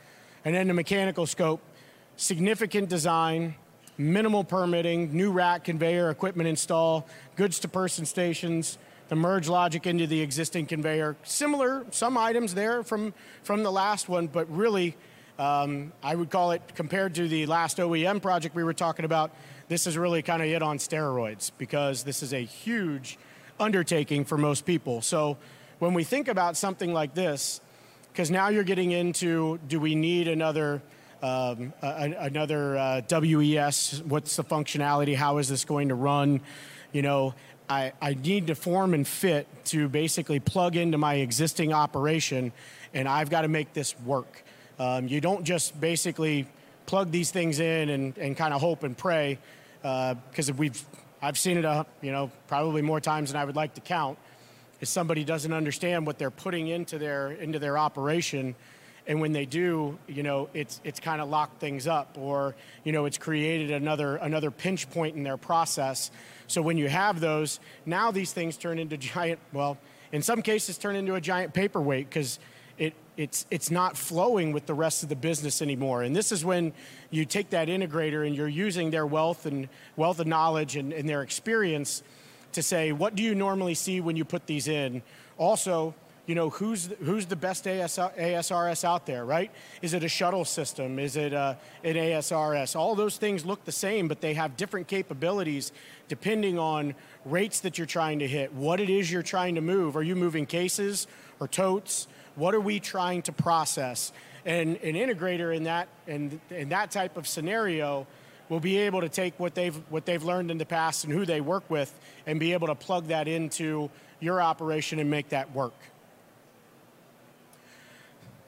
[0.44, 1.60] and then the mechanical scope,
[2.14, 3.56] significant design
[3.98, 7.06] minimal permitting, new rack conveyor equipment install,
[7.36, 8.78] goods to person stations,
[9.08, 11.16] the merge logic into the existing conveyor.
[11.22, 14.96] Similar, some items there from, from the last one, but really,
[15.38, 19.30] um, I would call it, compared to the last OEM project we were talking about,
[19.68, 23.18] this is really kind of it on steroids because this is a huge
[23.58, 25.02] undertaking for most people.
[25.02, 25.36] So
[25.78, 27.60] when we think about something like this,
[28.12, 30.82] because now you're getting into do we need another
[31.22, 36.40] um, another uh, WES, what's the functionality, how is this going to run?
[36.96, 37.34] you know,
[37.68, 42.52] I, I need to form and fit to basically plug into my existing operation,
[42.94, 44.44] and I've got to make this work.
[44.78, 46.46] Um, you don't just basically
[46.86, 49.38] plug these things in and, and kind of hope and pray,
[49.82, 50.82] because uh, we've
[51.20, 54.18] I've seen it, uh, you know, probably more times than I would like to count.
[54.80, 58.54] If somebody doesn't understand what they're putting into their into their operation,
[59.06, 62.92] and when they do, you know, it's it's kind of locked things up, or you
[62.92, 66.10] know, it's created another another pinch point in their process.
[66.48, 69.38] So when you have those, now these things turn into giant.
[69.52, 69.78] Well,
[70.12, 72.38] in some cases, turn into a giant paperweight because
[72.78, 76.02] it it's it's not flowing with the rest of the business anymore.
[76.02, 76.72] And this is when
[77.10, 81.08] you take that integrator and you're using their wealth and wealth of knowledge and, and
[81.08, 82.02] their experience
[82.52, 85.02] to say, what do you normally see when you put these in?
[85.38, 85.94] Also,
[86.26, 89.50] you know, who's who's the best ASRS out there, right?
[89.80, 90.98] Is it a shuttle system?
[90.98, 92.74] Is it a, uh, an ASRS?
[92.74, 95.72] All those things look the same, but they have different capabilities
[96.08, 99.96] depending on rates that you're trying to hit, what it is you're trying to move.
[99.96, 101.06] Are you moving cases
[101.38, 102.08] or totes?
[102.34, 104.12] What are we trying to process?
[104.44, 108.06] And an integrator in that in, in that type of scenario
[108.48, 111.24] will be able to take what they've what they've learned in the past and who
[111.24, 111.92] they work with
[112.26, 115.74] and be able to plug that into your operation and make that work.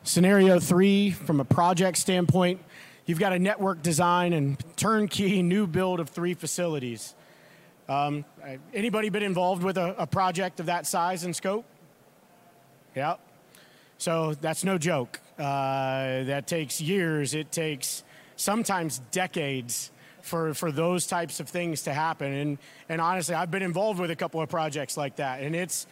[0.09, 2.62] Scenario three, from a project standpoint,
[3.05, 7.14] you've got a network design and turnkey new build of three facilities.
[7.90, 8.25] Um,
[8.73, 11.66] anybody been involved with a, a project of that size and scope?
[12.97, 13.16] Yeah.
[13.99, 15.21] So that's no joke.
[15.38, 17.35] Uh, that takes years.
[17.35, 18.03] It takes
[18.37, 19.92] sometimes decades
[20.23, 22.33] for, for those types of things to happen.
[22.33, 25.42] And, and honestly, I've been involved with a couple of projects like that.
[25.42, 25.87] And it's,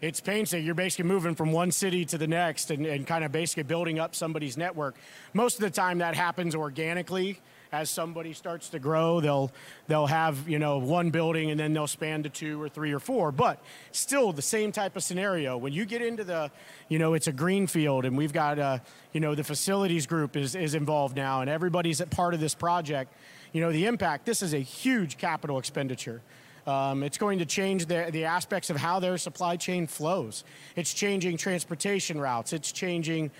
[0.00, 0.64] it's painstaking.
[0.64, 3.98] You're basically moving from one city to the next and, and kind of basically building
[3.98, 4.96] up somebody's network.
[5.34, 7.40] Most of the time that happens organically
[7.72, 9.52] as somebody starts to grow, they'll
[9.86, 12.98] they'll have you know one building and then they'll span to two or three or
[12.98, 13.30] four.
[13.30, 15.56] But still, the same type of scenario.
[15.56, 16.50] When you get into the,
[16.88, 18.78] you know, it's a green field, and we've got uh,
[19.12, 22.54] you know the facilities group is is involved now, and everybody's a part of this
[22.54, 23.12] project.
[23.52, 24.26] You know, the impact.
[24.26, 26.22] This is a huge capital expenditure.
[26.66, 30.44] Um, it's going to change the, the aspects of how their supply chain flows.
[30.76, 32.52] It's changing transportation routes.
[32.52, 33.30] It's changing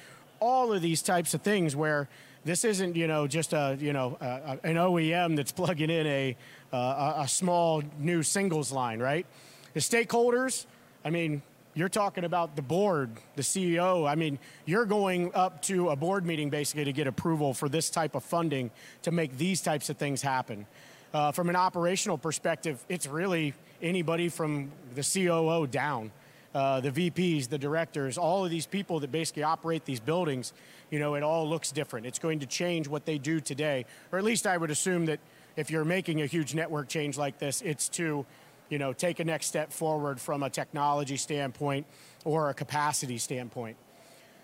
[0.41, 2.09] all of these types of things where
[2.45, 6.37] this isn't, you know, just a, you know, an OEM that's plugging in a,
[6.73, 9.27] a small new singles line, right?
[9.75, 10.65] The stakeholders,
[11.05, 11.43] I mean,
[11.75, 14.09] you're talking about the board, the CEO.
[14.09, 17.91] I mean, you're going up to a board meeting basically to get approval for this
[17.91, 18.71] type of funding
[19.03, 20.67] to make these types of things happen.
[21.13, 26.13] Uh, from an operational perspective, it's really anybody from the COO down
[26.55, 30.53] uh, the VPs, the directors, all of these people that basically operate these buildings,
[30.91, 32.07] you know, it all looks different.
[32.07, 35.21] It's going to change what they do today, or at least I would assume that
[35.57, 38.27] if you're making a huge network change like this, it's to,
[38.69, 41.87] you know, take a next step forward from a technology standpoint
[42.25, 43.77] or a capacity standpoint.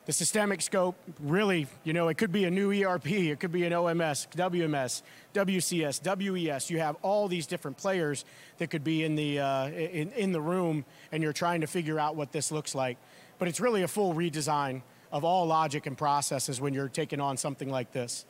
[0.07, 3.65] The systemic scope, really, you know, it could be a new ERP, it could be
[3.65, 5.03] an OMS, WMS,
[5.35, 6.71] WCS, WES.
[6.71, 8.25] You have all these different players
[8.59, 11.99] that could be in the, uh, in, in the room, and you're trying to figure
[11.99, 12.99] out what this looks like.
[13.41, 17.37] But it's really a full redesign of all logic and processes when you're taking on
[17.37, 18.27] something like this.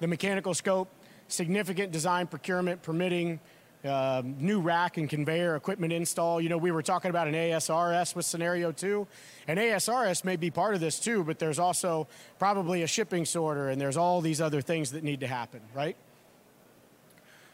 [0.00, 0.90] The mechanical scope,
[1.28, 3.40] significant design, procurement, permitting,
[3.84, 6.40] uh, new rack and conveyor equipment install.
[6.40, 9.06] You know, we were talking about an ASRS with scenario two.
[9.46, 13.68] An ASRS may be part of this too, but there's also probably a shipping sorter
[13.68, 15.96] and there's all these other things that need to happen, right?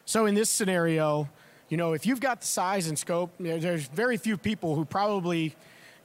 [0.05, 1.29] So in this scenario,
[1.69, 4.75] you know, if you've got the size and scope, you know, there's very few people
[4.75, 5.55] who probably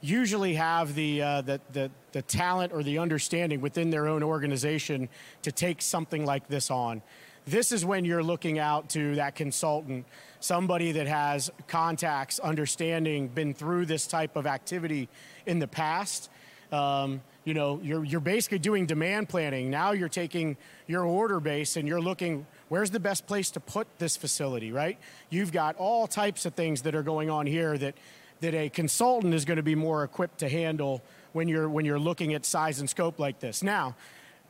[0.00, 5.08] usually have the, uh, the, the, the talent or the understanding within their own organization
[5.42, 7.02] to take something like this on.
[7.46, 10.04] This is when you're looking out to that consultant,
[10.40, 15.08] somebody that has contacts, understanding, been through this type of activity
[15.46, 16.28] in the past.
[16.72, 19.70] Um, you know, you're, you're basically doing demand planning.
[19.70, 20.56] Now you're taking
[20.88, 24.98] your order base and you're looking where's the best place to put this facility, right?
[25.30, 27.94] You've got all types of things that are going on here that,
[28.40, 31.00] that a consultant is going to be more equipped to handle
[31.32, 33.62] when you're, when you're looking at size and scope like this.
[33.62, 33.94] Now,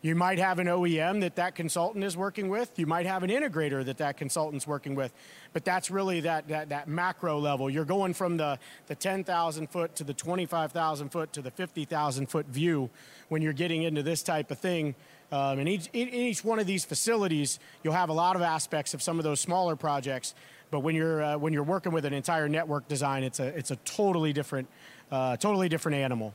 [0.07, 2.79] you might have an OEM that that consultant is working with.
[2.79, 5.13] You might have an integrator that that consultant's working with.
[5.53, 7.69] But that's really that, that, that macro level.
[7.69, 12.47] You're going from the, the 10,000 foot to the 25,000 foot to the 50,000 foot
[12.47, 12.89] view
[13.31, 14.95] when you're getting into this type of thing.
[15.33, 18.95] Um, and each, in each one of these facilities, you'll have a lot of aspects
[18.95, 20.37] of some of those smaller projects.
[20.71, 23.73] But when you're, uh, when you're working with an entire network design, it's a, it's
[23.73, 24.69] a totally different,
[25.11, 26.33] uh, totally different animal.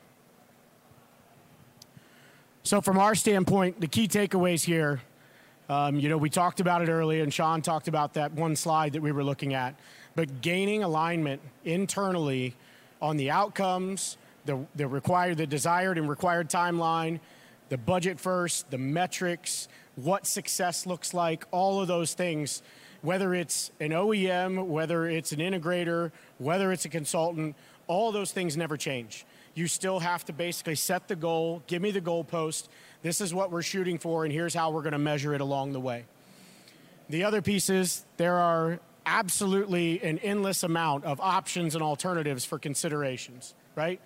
[2.63, 5.01] So, from our standpoint, the key takeaways here,
[5.67, 8.93] um, you know, we talked about it earlier, and Sean talked about that one slide
[8.93, 9.73] that we were looking at.
[10.13, 12.53] but gaining alignment internally
[13.01, 17.19] on the outcomes, the, the required, the desired and required timeline,
[17.69, 22.61] the budget first, the metrics, what success looks like, all of those things,
[23.01, 27.55] whether it's an OEM, whether it's an integrator, whether it's a consultant,
[27.87, 29.25] all those things never change.
[29.53, 32.67] You still have to basically set the goal, give me the goalpost,
[33.01, 35.73] this is what we're shooting for, and here's how we're going to measure it along
[35.73, 36.05] the way.
[37.09, 42.59] The other piece is there are absolutely an endless amount of options and alternatives for
[42.59, 43.99] considerations, right?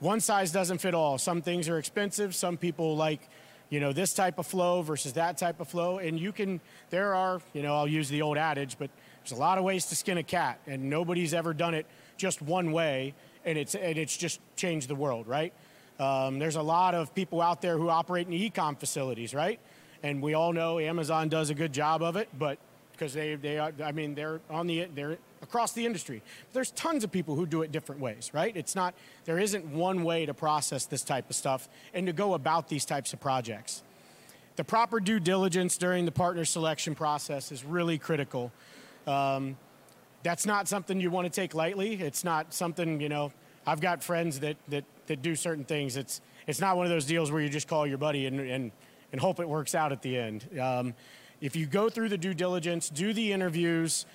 [0.00, 1.18] One size doesn't fit all.
[1.18, 3.28] Some things are expensive, some people like
[3.70, 6.60] you know this type of flow versus that type of flow and you can
[6.90, 8.90] there are you know i'll use the old adage but
[9.22, 12.42] there's a lot of ways to skin a cat and nobody's ever done it just
[12.42, 15.52] one way and it's and it's just changed the world right
[16.00, 19.60] um, there's a lot of people out there who operate in e-com facilities right
[20.02, 22.58] and we all know amazon does a good job of it but
[22.94, 26.22] because they, they are, I mean, they're on the, they're across the industry.
[26.52, 28.56] There's tons of people who do it different ways, right?
[28.56, 32.34] It's not, there isn't one way to process this type of stuff and to go
[32.34, 33.82] about these types of projects.
[34.56, 38.52] The proper due diligence during the partner selection process is really critical.
[39.06, 39.56] Um,
[40.24, 41.94] that's not something you want to take lightly.
[41.94, 43.30] It's not something, you know,
[43.66, 45.96] I've got friends that, that, that do certain things.
[45.96, 48.72] It's, it's not one of those deals where you just call your buddy and, and,
[49.12, 50.48] and hope it works out at the end.
[50.58, 50.94] Um,
[51.40, 54.06] if you go through the due diligence, do the interviews,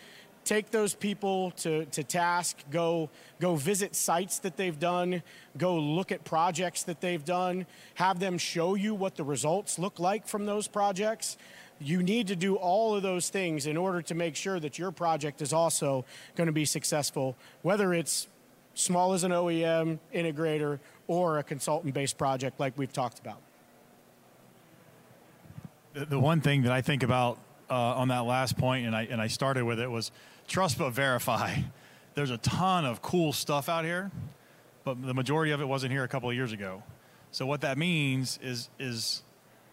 [0.45, 5.22] take those people to, to task, go, go visit sites that they've done,
[5.58, 10.00] go look at projects that they've done, have them show you what the results look
[10.00, 11.38] like from those projects.
[11.80, 14.92] You need to do all of those things in order to make sure that your
[14.92, 18.28] project is also going to be successful, whether it's
[18.74, 23.42] small as an OEM, integrator, or a consultant based project like we've talked about.
[25.94, 27.39] The, the one thing that I think about
[27.70, 30.12] uh, on that last point, and I and I started with it was
[30.48, 31.56] trust but verify.
[32.15, 34.12] There's a ton of cool stuff out here,
[34.84, 36.84] but the majority of it wasn't here a couple of years ago.
[37.32, 39.24] So what that means is is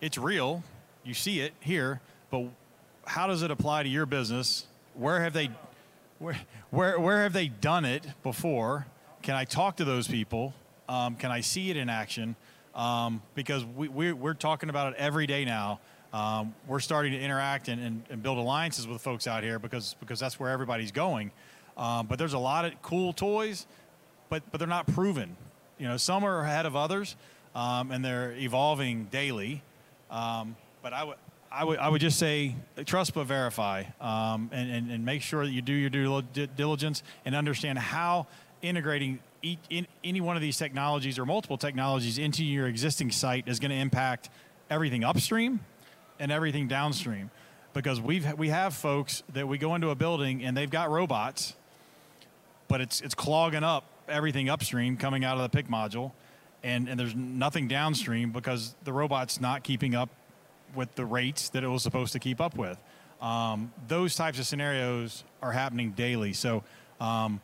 [0.00, 0.62] it's real.
[1.06, 2.44] You see it here, but
[3.06, 4.66] how does it apply to your business?
[4.94, 5.50] Where have they
[6.18, 6.38] where
[6.70, 8.86] where, where have they done it before?
[9.22, 10.52] Can I talk to those people?
[10.88, 12.36] Um, can I see it in action?
[12.74, 15.80] Um, because we, we, we're talking about it every day now
[16.16, 19.96] um, we're starting to interact and, and, and, build alliances with folks out here because
[20.00, 21.30] because that's where everybody's going.
[21.76, 23.66] Um, but there's a lot of cool toys,
[24.30, 25.36] but but they're not proven.
[25.78, 27.16] You know, some are ahead of others,
[27.54, 29.62] um, and they're evolving daily.
[30.10, 31.16] Um, but I would.
[31.50, 35.44] I would, I would just say trust but verify um, and, and, and make sure
[35.46, 38.26] that you do your due diligence and understand how
[38.62, 43.48] integrating each, in, any one of these technologies or multiple technologies into your existing site
[43.48, 44.28] is going to impact
[44.70, 45.60] everything upstream
[46.18, 47.30] and everything downstream
[47.72, 51.54] because we've we have folks that we go into a building and they've got robots
[52.68, 56.12] but it's it's clogging up everything upstream coming out of the pick module
[56.62, 60.10] and and there's nothing downstream because the robot's not keeping up
[60.76, 62.78] with the rates that it was supposed to keep up with.
[63.20, 66.32] Um, those types of scenarios are happening daily.
[66.32, 66.62] So
[67.00, 67.40] um,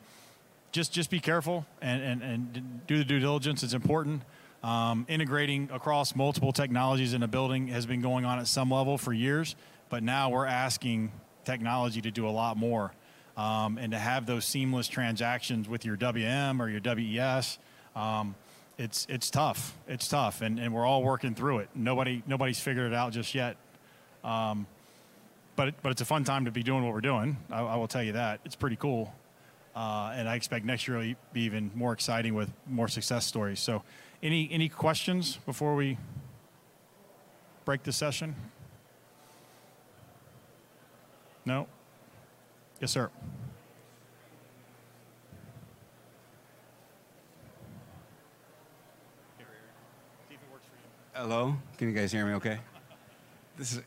[0.71, 3.63] just just be careful and, and, and do the due diligence.
[3.63, 4.23] It's important.
[4.63, 8.97] Um, integrating across multiple technologies in a building has been going on at some level
[8.97, 9.57] for years,
[9.89, 11.11] but now we're asking
[11.45, 12.93] technology to do a lot more.
[13.35, 17.59] Um, and to have those seamless transactions with your WM or your WES.
[17.97, 18.35] Um,
[18.83, 19.79] it's it's tough.
[19.87, 21.69] It's tough, and, and we're all working through it.
[21.75, 23.57] Nobody nobody's figured it out just yet.
[24.25, 24.67] Um,
[25.55, 27.37] but it, but it's a fun time to be doing what we're doing.
[27.51, 29.15] I, I will tell you that it's pretty cool,
[29.77, 33.61] uh, and I expect next year will be even more exciting with more success stories.
[33.61, 33.83] So
[34.23, 35.99] any, any questions before we
[37.65, 38.35] break the session?
[41.45, 41.67] No?
[42.81, 43.11] Yes, sir.
[51.15, 52.59] Hello, can you guys hear me okay?
[53.59, 53.83] This is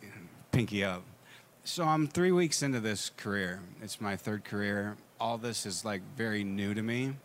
[0.52, 1.02] pinky up.
[1.64, 3.62] So I'm three weeks into this career.
[3.82, 4.96] It's my third career.
[5.20, 7.16] All this is like very new to me.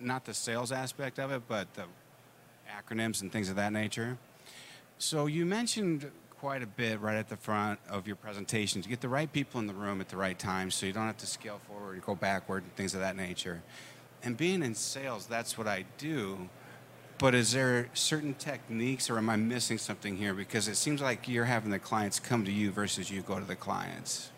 [0.00, 1.84] Not the sales aspect of it, but the
[2.70, 4.16] acronyms and things of that nature.
[4.96, 9.02] So you mentioned quite a bit right at the front of your presentation to get
[9.02, 11.26] the right people in the room at the right time so you don't have to
[11.26, 13.62] scale forward and go backward and things of that nature.
[14.22, 16.48] And being in sales, that's what I do.
[17.24, 20.34] But is there certain techniques or am I missing something here?
[20.34, 23.46] Because it seems like you're having the clients come to you versus you go to
[23.46, 24.30] the clients.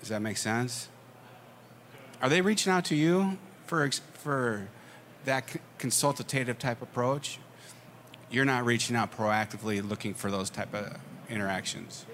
[0.00, 0.88] Does that make sense?
[2.22, 3.36] Are they reaching out to you
[3.66, 4.68] for, for
[5.26, 7.38] that consultative type approach,
[8.30, 10.96] you're not reaching out proactively looking for those type of
[11.28, 12.06] interactions.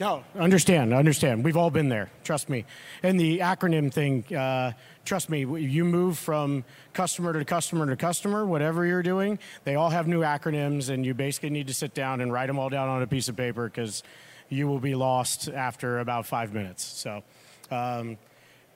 [0.00, 1.44] No, understand, understand.
[1.44, 2.10] We've all been there.
[2.24, 2.64] Trust me.
[3.02, 4.72] And the acronym thing, uh,
[5.04, 5.40] trust me.
[5.40, 9.38] You move from customer to customer to customer, whatever you're doing.
[9.62, 12.58] They all have new acronyms, and you basically need to sit down and write them
[12.58, 14.02] all down on a piece of paper because
[14.48, 16.82] you will be lost after about five minutes.
[16.82, 17.22] So,
[17.70, 18.18] um,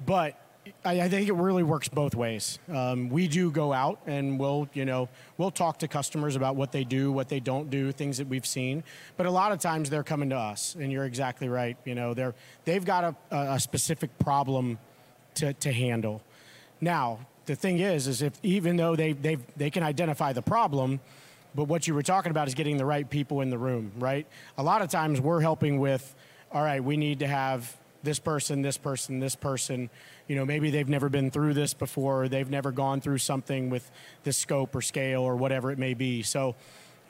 [0.06, 0.40] but
[0.84, 2.58] I, I, think it really works both ways.
[2.72, 6.72] Um, we do go out and we'll, you know, we'll talk to customers about what
[6.72, 8.84] they do, what they don't do, things that we've seen.
[9.16, 11.76] But a lot of times they're coming to us, and you're exactly right.
[11.84, 14.78] You know, they're they've got a, a specific problem
[15.36, 16.22] to, to handle.
[16.80, 21.00] Now, the thing is, is if even though they they they can identify the problem,
[21.54, 24.26] but what you were talking about is getting the right people in the room, right?
[24.58, 26.14] A lot of times we're helping with,
[26.52, 27.74] all right, we need to have
[28.09, 29.90] this person, this person, this person.
[30.28, 33.90] You know, maybe they've never been through this before, they've never gone through something with
[34.22, 36.22] this scope or scale or whatever it may be.
[36.22, 36.54] So,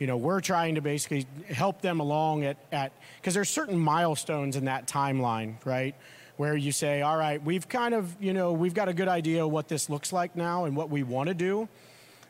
[0.01, 2.91] you know, we're trying to basically help them along at, at
[3.21, 5.95] because there's certain milestones in that timeline, right?
[6.37, 9.47] Where you say, all right, we've kind of, you know, we've got a good idea
[9.47, 11.69] what this looks like now and what we want to do.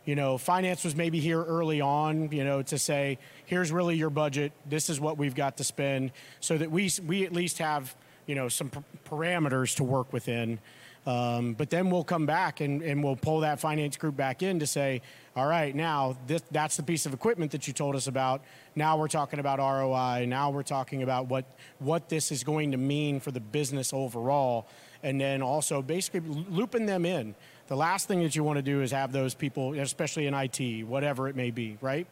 [0.04, 4.10] You know, finance was maybe here early on, you know, to say, here's really your
[4.10, 7.96] budget, this is what we've got to spend, so that we, we at least have–
[8.28, 8.70] you know some
[9.04, 10.60] parameters to work within.
[11.06, 14.58] Um, but then we'll come back and, and we'll pull that finance group back in
[14.58, 15.00] to say,
[15.34, 18.42] all right, now this, that's the piece of equipment that you told us about.
[18.76, 20.26] Now we're talking about ROI.
[20.26, 21.46] Now we're talking about what
[21.78, 24.68] what this is going to mean for the business overall,
[25.02, 27.34] and then also basically looping them in.
[27.68, 30.86] The last thing that you want to do is have those people, especially in IT,
[30.86, 32.06] whatever it may be, right?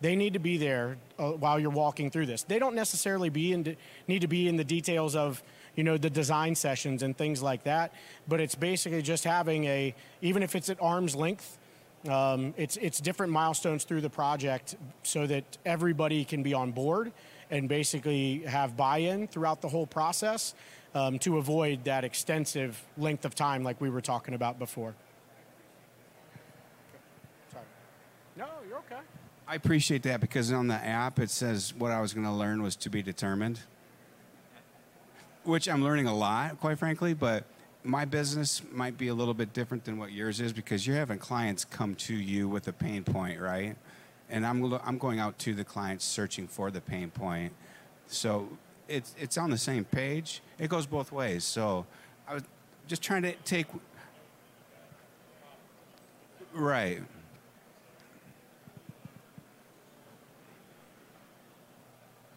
[0.00, 2.42] They need to be there uh, while you're walking through this.
[2.42, 3.76] They don't necessarily be in
[4.08, 5.42] need to be in the details of
[5.76, 7.92] you know the design sessions and things like that.
[8.26, 11.58] But it's basically just having a even if it's at arm's length.
[12.08, 17.12] Um, it's it's different milestones through the project so that everybody can be on board
[17.50, 20.54] and basically have buy-in throughout the whole process
[20.94, 24.94] um, to avoid that extensive length of time like we were talking about before.
[27.52, 27.64] Sorry.
[28.36, 29.00] No, you're okay.
[29.50, 32.62] I appreciate that because on the app it says what I was going to learn
[32.62, 33.58] was to be determined,
[35.42, 37.14] which I'm learning a lot, quite frankly.
[37.14, 37.42] But
[37.82, 41.18] my business might be a little bit different than what yours is because you're having
[41.18, 43.74] clients come to you with a pain point, right?
[44.28, 47.52] And I'm I'm going out to the clients searching for the pain point.
[48.06, 48.50] So
[48.86, 50.42] it's it's on the same page.
[50.60, 51.42] It goes both ways.
[51.42, 51.86] So
[52.28, 52.44] I was
[52.86, 53.66] just trying to take
[56.54, 57.02] right.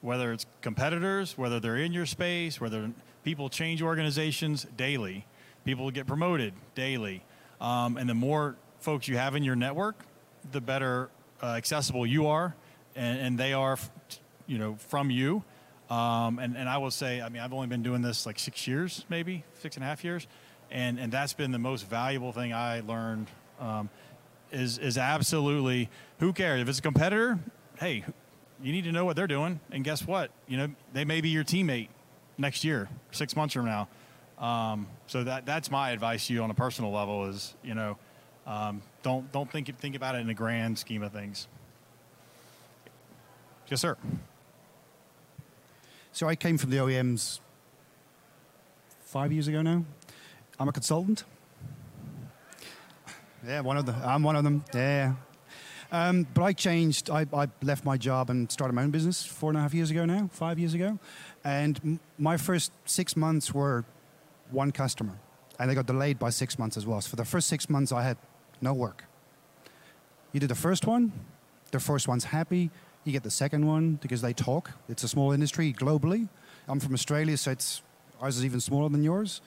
[0.00, 2.90] whether it's competitors, whether they're in your space, whether
[3.24, 5.26] people change organizations daily,
[5.64, 7.22] people get promoted daily.
[7.60, 9.96] Um, and the more folks you have in your network,
[10.52, 11.10] the better
[11.42, 12.54] uh, accessible you are,
[12.96, 13.78] and, and, they are,
[14.46, 15.44] you know, from you.
[15.90, 18.66] Um, and, and I will say, I mean, I've only been doing this like six
[18.66, 20.26] years, maybe six and a half years,
[20.70, 23.26] and and that's been the most valuable thing I learned.
[23.58, 23.90] Um,
[24.52, 25.88] is is absolutely
[26.18, 27.38] who cares if it's a competitor?
[27.78, 28.04] Hey,
[28.62, 29.60] you need to know what they're doing.
[29.70, 30.30] And guess what?
[30.46, 31.88] You know, they may be your teammate
[32.38, 33.88] next year, six months from now.
[34.38, 37.98] Um, so that that's my advice to you on a personal level is you know
[38.46, 41.46] um, don't don't think think about it in the grand scheme of things.
[43.68, 43.96] Yes, sir.
[46.12, 47.38] So I came from the OEMs
[49.04, 49.84] five years ago now.
[50.58, 51.24] I'm a consultant.
[53.46, 53.96] Yeah, one of them.
[54.04, 54.64] I'm one of them.
[54.74, 55.14] Yeah,
[55.92, 57.10] um, but I changed.
[57.10, 59.90] I, I, left my job and started my own business four and a half years
[59.90, 60.98] ago now, five years ago.
[61.44, 63.84] And m- my first six months were
[64.50, 65.18] one customer,
[65.58, 67.00] and they got delayed by six months as well.
[67.00, 68.16] So for the first six months, I had
[68.60, 69.04] no work.
[70.32, 71.12] You do the first one,
[71.72, 72.70] the first one's happy.
[73.04, 74.70] You get the second one because they talk.
[74.88, 76.28] It's a small industry globally.
[76.68, 77.82] I'm from Australia, so it's
[78.20, 79.40] ours is even smaller than yours.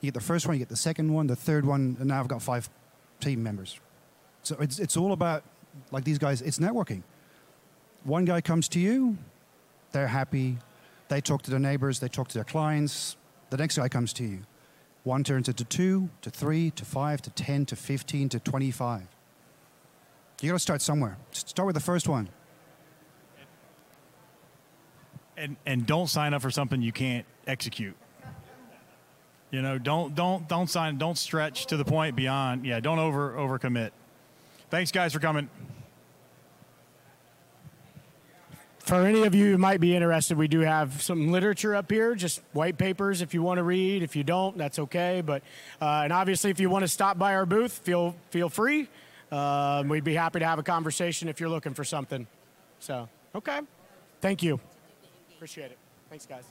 [0.00, 2.20] You get the first one, you get the second one, the third one, and now
[2.20, 2.68] I've got five
[3.20, 3.80] team members.
[4.42, 5.42] So it's, it's all about
[5.90, 7.02] like these guys, it's networking.
[8.04, 9.18] One guy comes to you,
[9.92, 10.58] they're happy,
[11.08, 13.16] they talk to their neighbors, they talk to their clients.
[13.50, 14.40] The next guy comes to you.
[15.04, 19.02] One turns into two, to three, to five, to 10, to 15, to 25.
[20.40, 21.16] You got to start somewhere.
[21.30, 22.28] Start with the first one.
[25.36, 27.96] And, and don't sign up for something you can't execute.
[29.50, 32.66] You know, don't don't don't sign, don't stretch to the point beyond.
[32.66, 33.90] Yeah, don't over overcommit.
[34.68, 35.48] Thanks, guys, for coming.
[38.80, 42.14] For any of you who might be interested, we do have some literature up here,
[42.14, 44.04] just white papers if you want to read.
[44.04, 45.22] If you don't, that's okay.
[45.26, 45.42] But
[45.82, 48.88] uh, and obviously, if you want to stop by our booth, feel feel free.
[49.32, 52.28] Um, we'd be happy to have a conversation if you're looking for something.
[52.78, 53.60] So okay,
[54.20, 54.60] thank you.
[55.34, 55.78] Appreciate it.
[56.08, 56.44] Thanks, guys.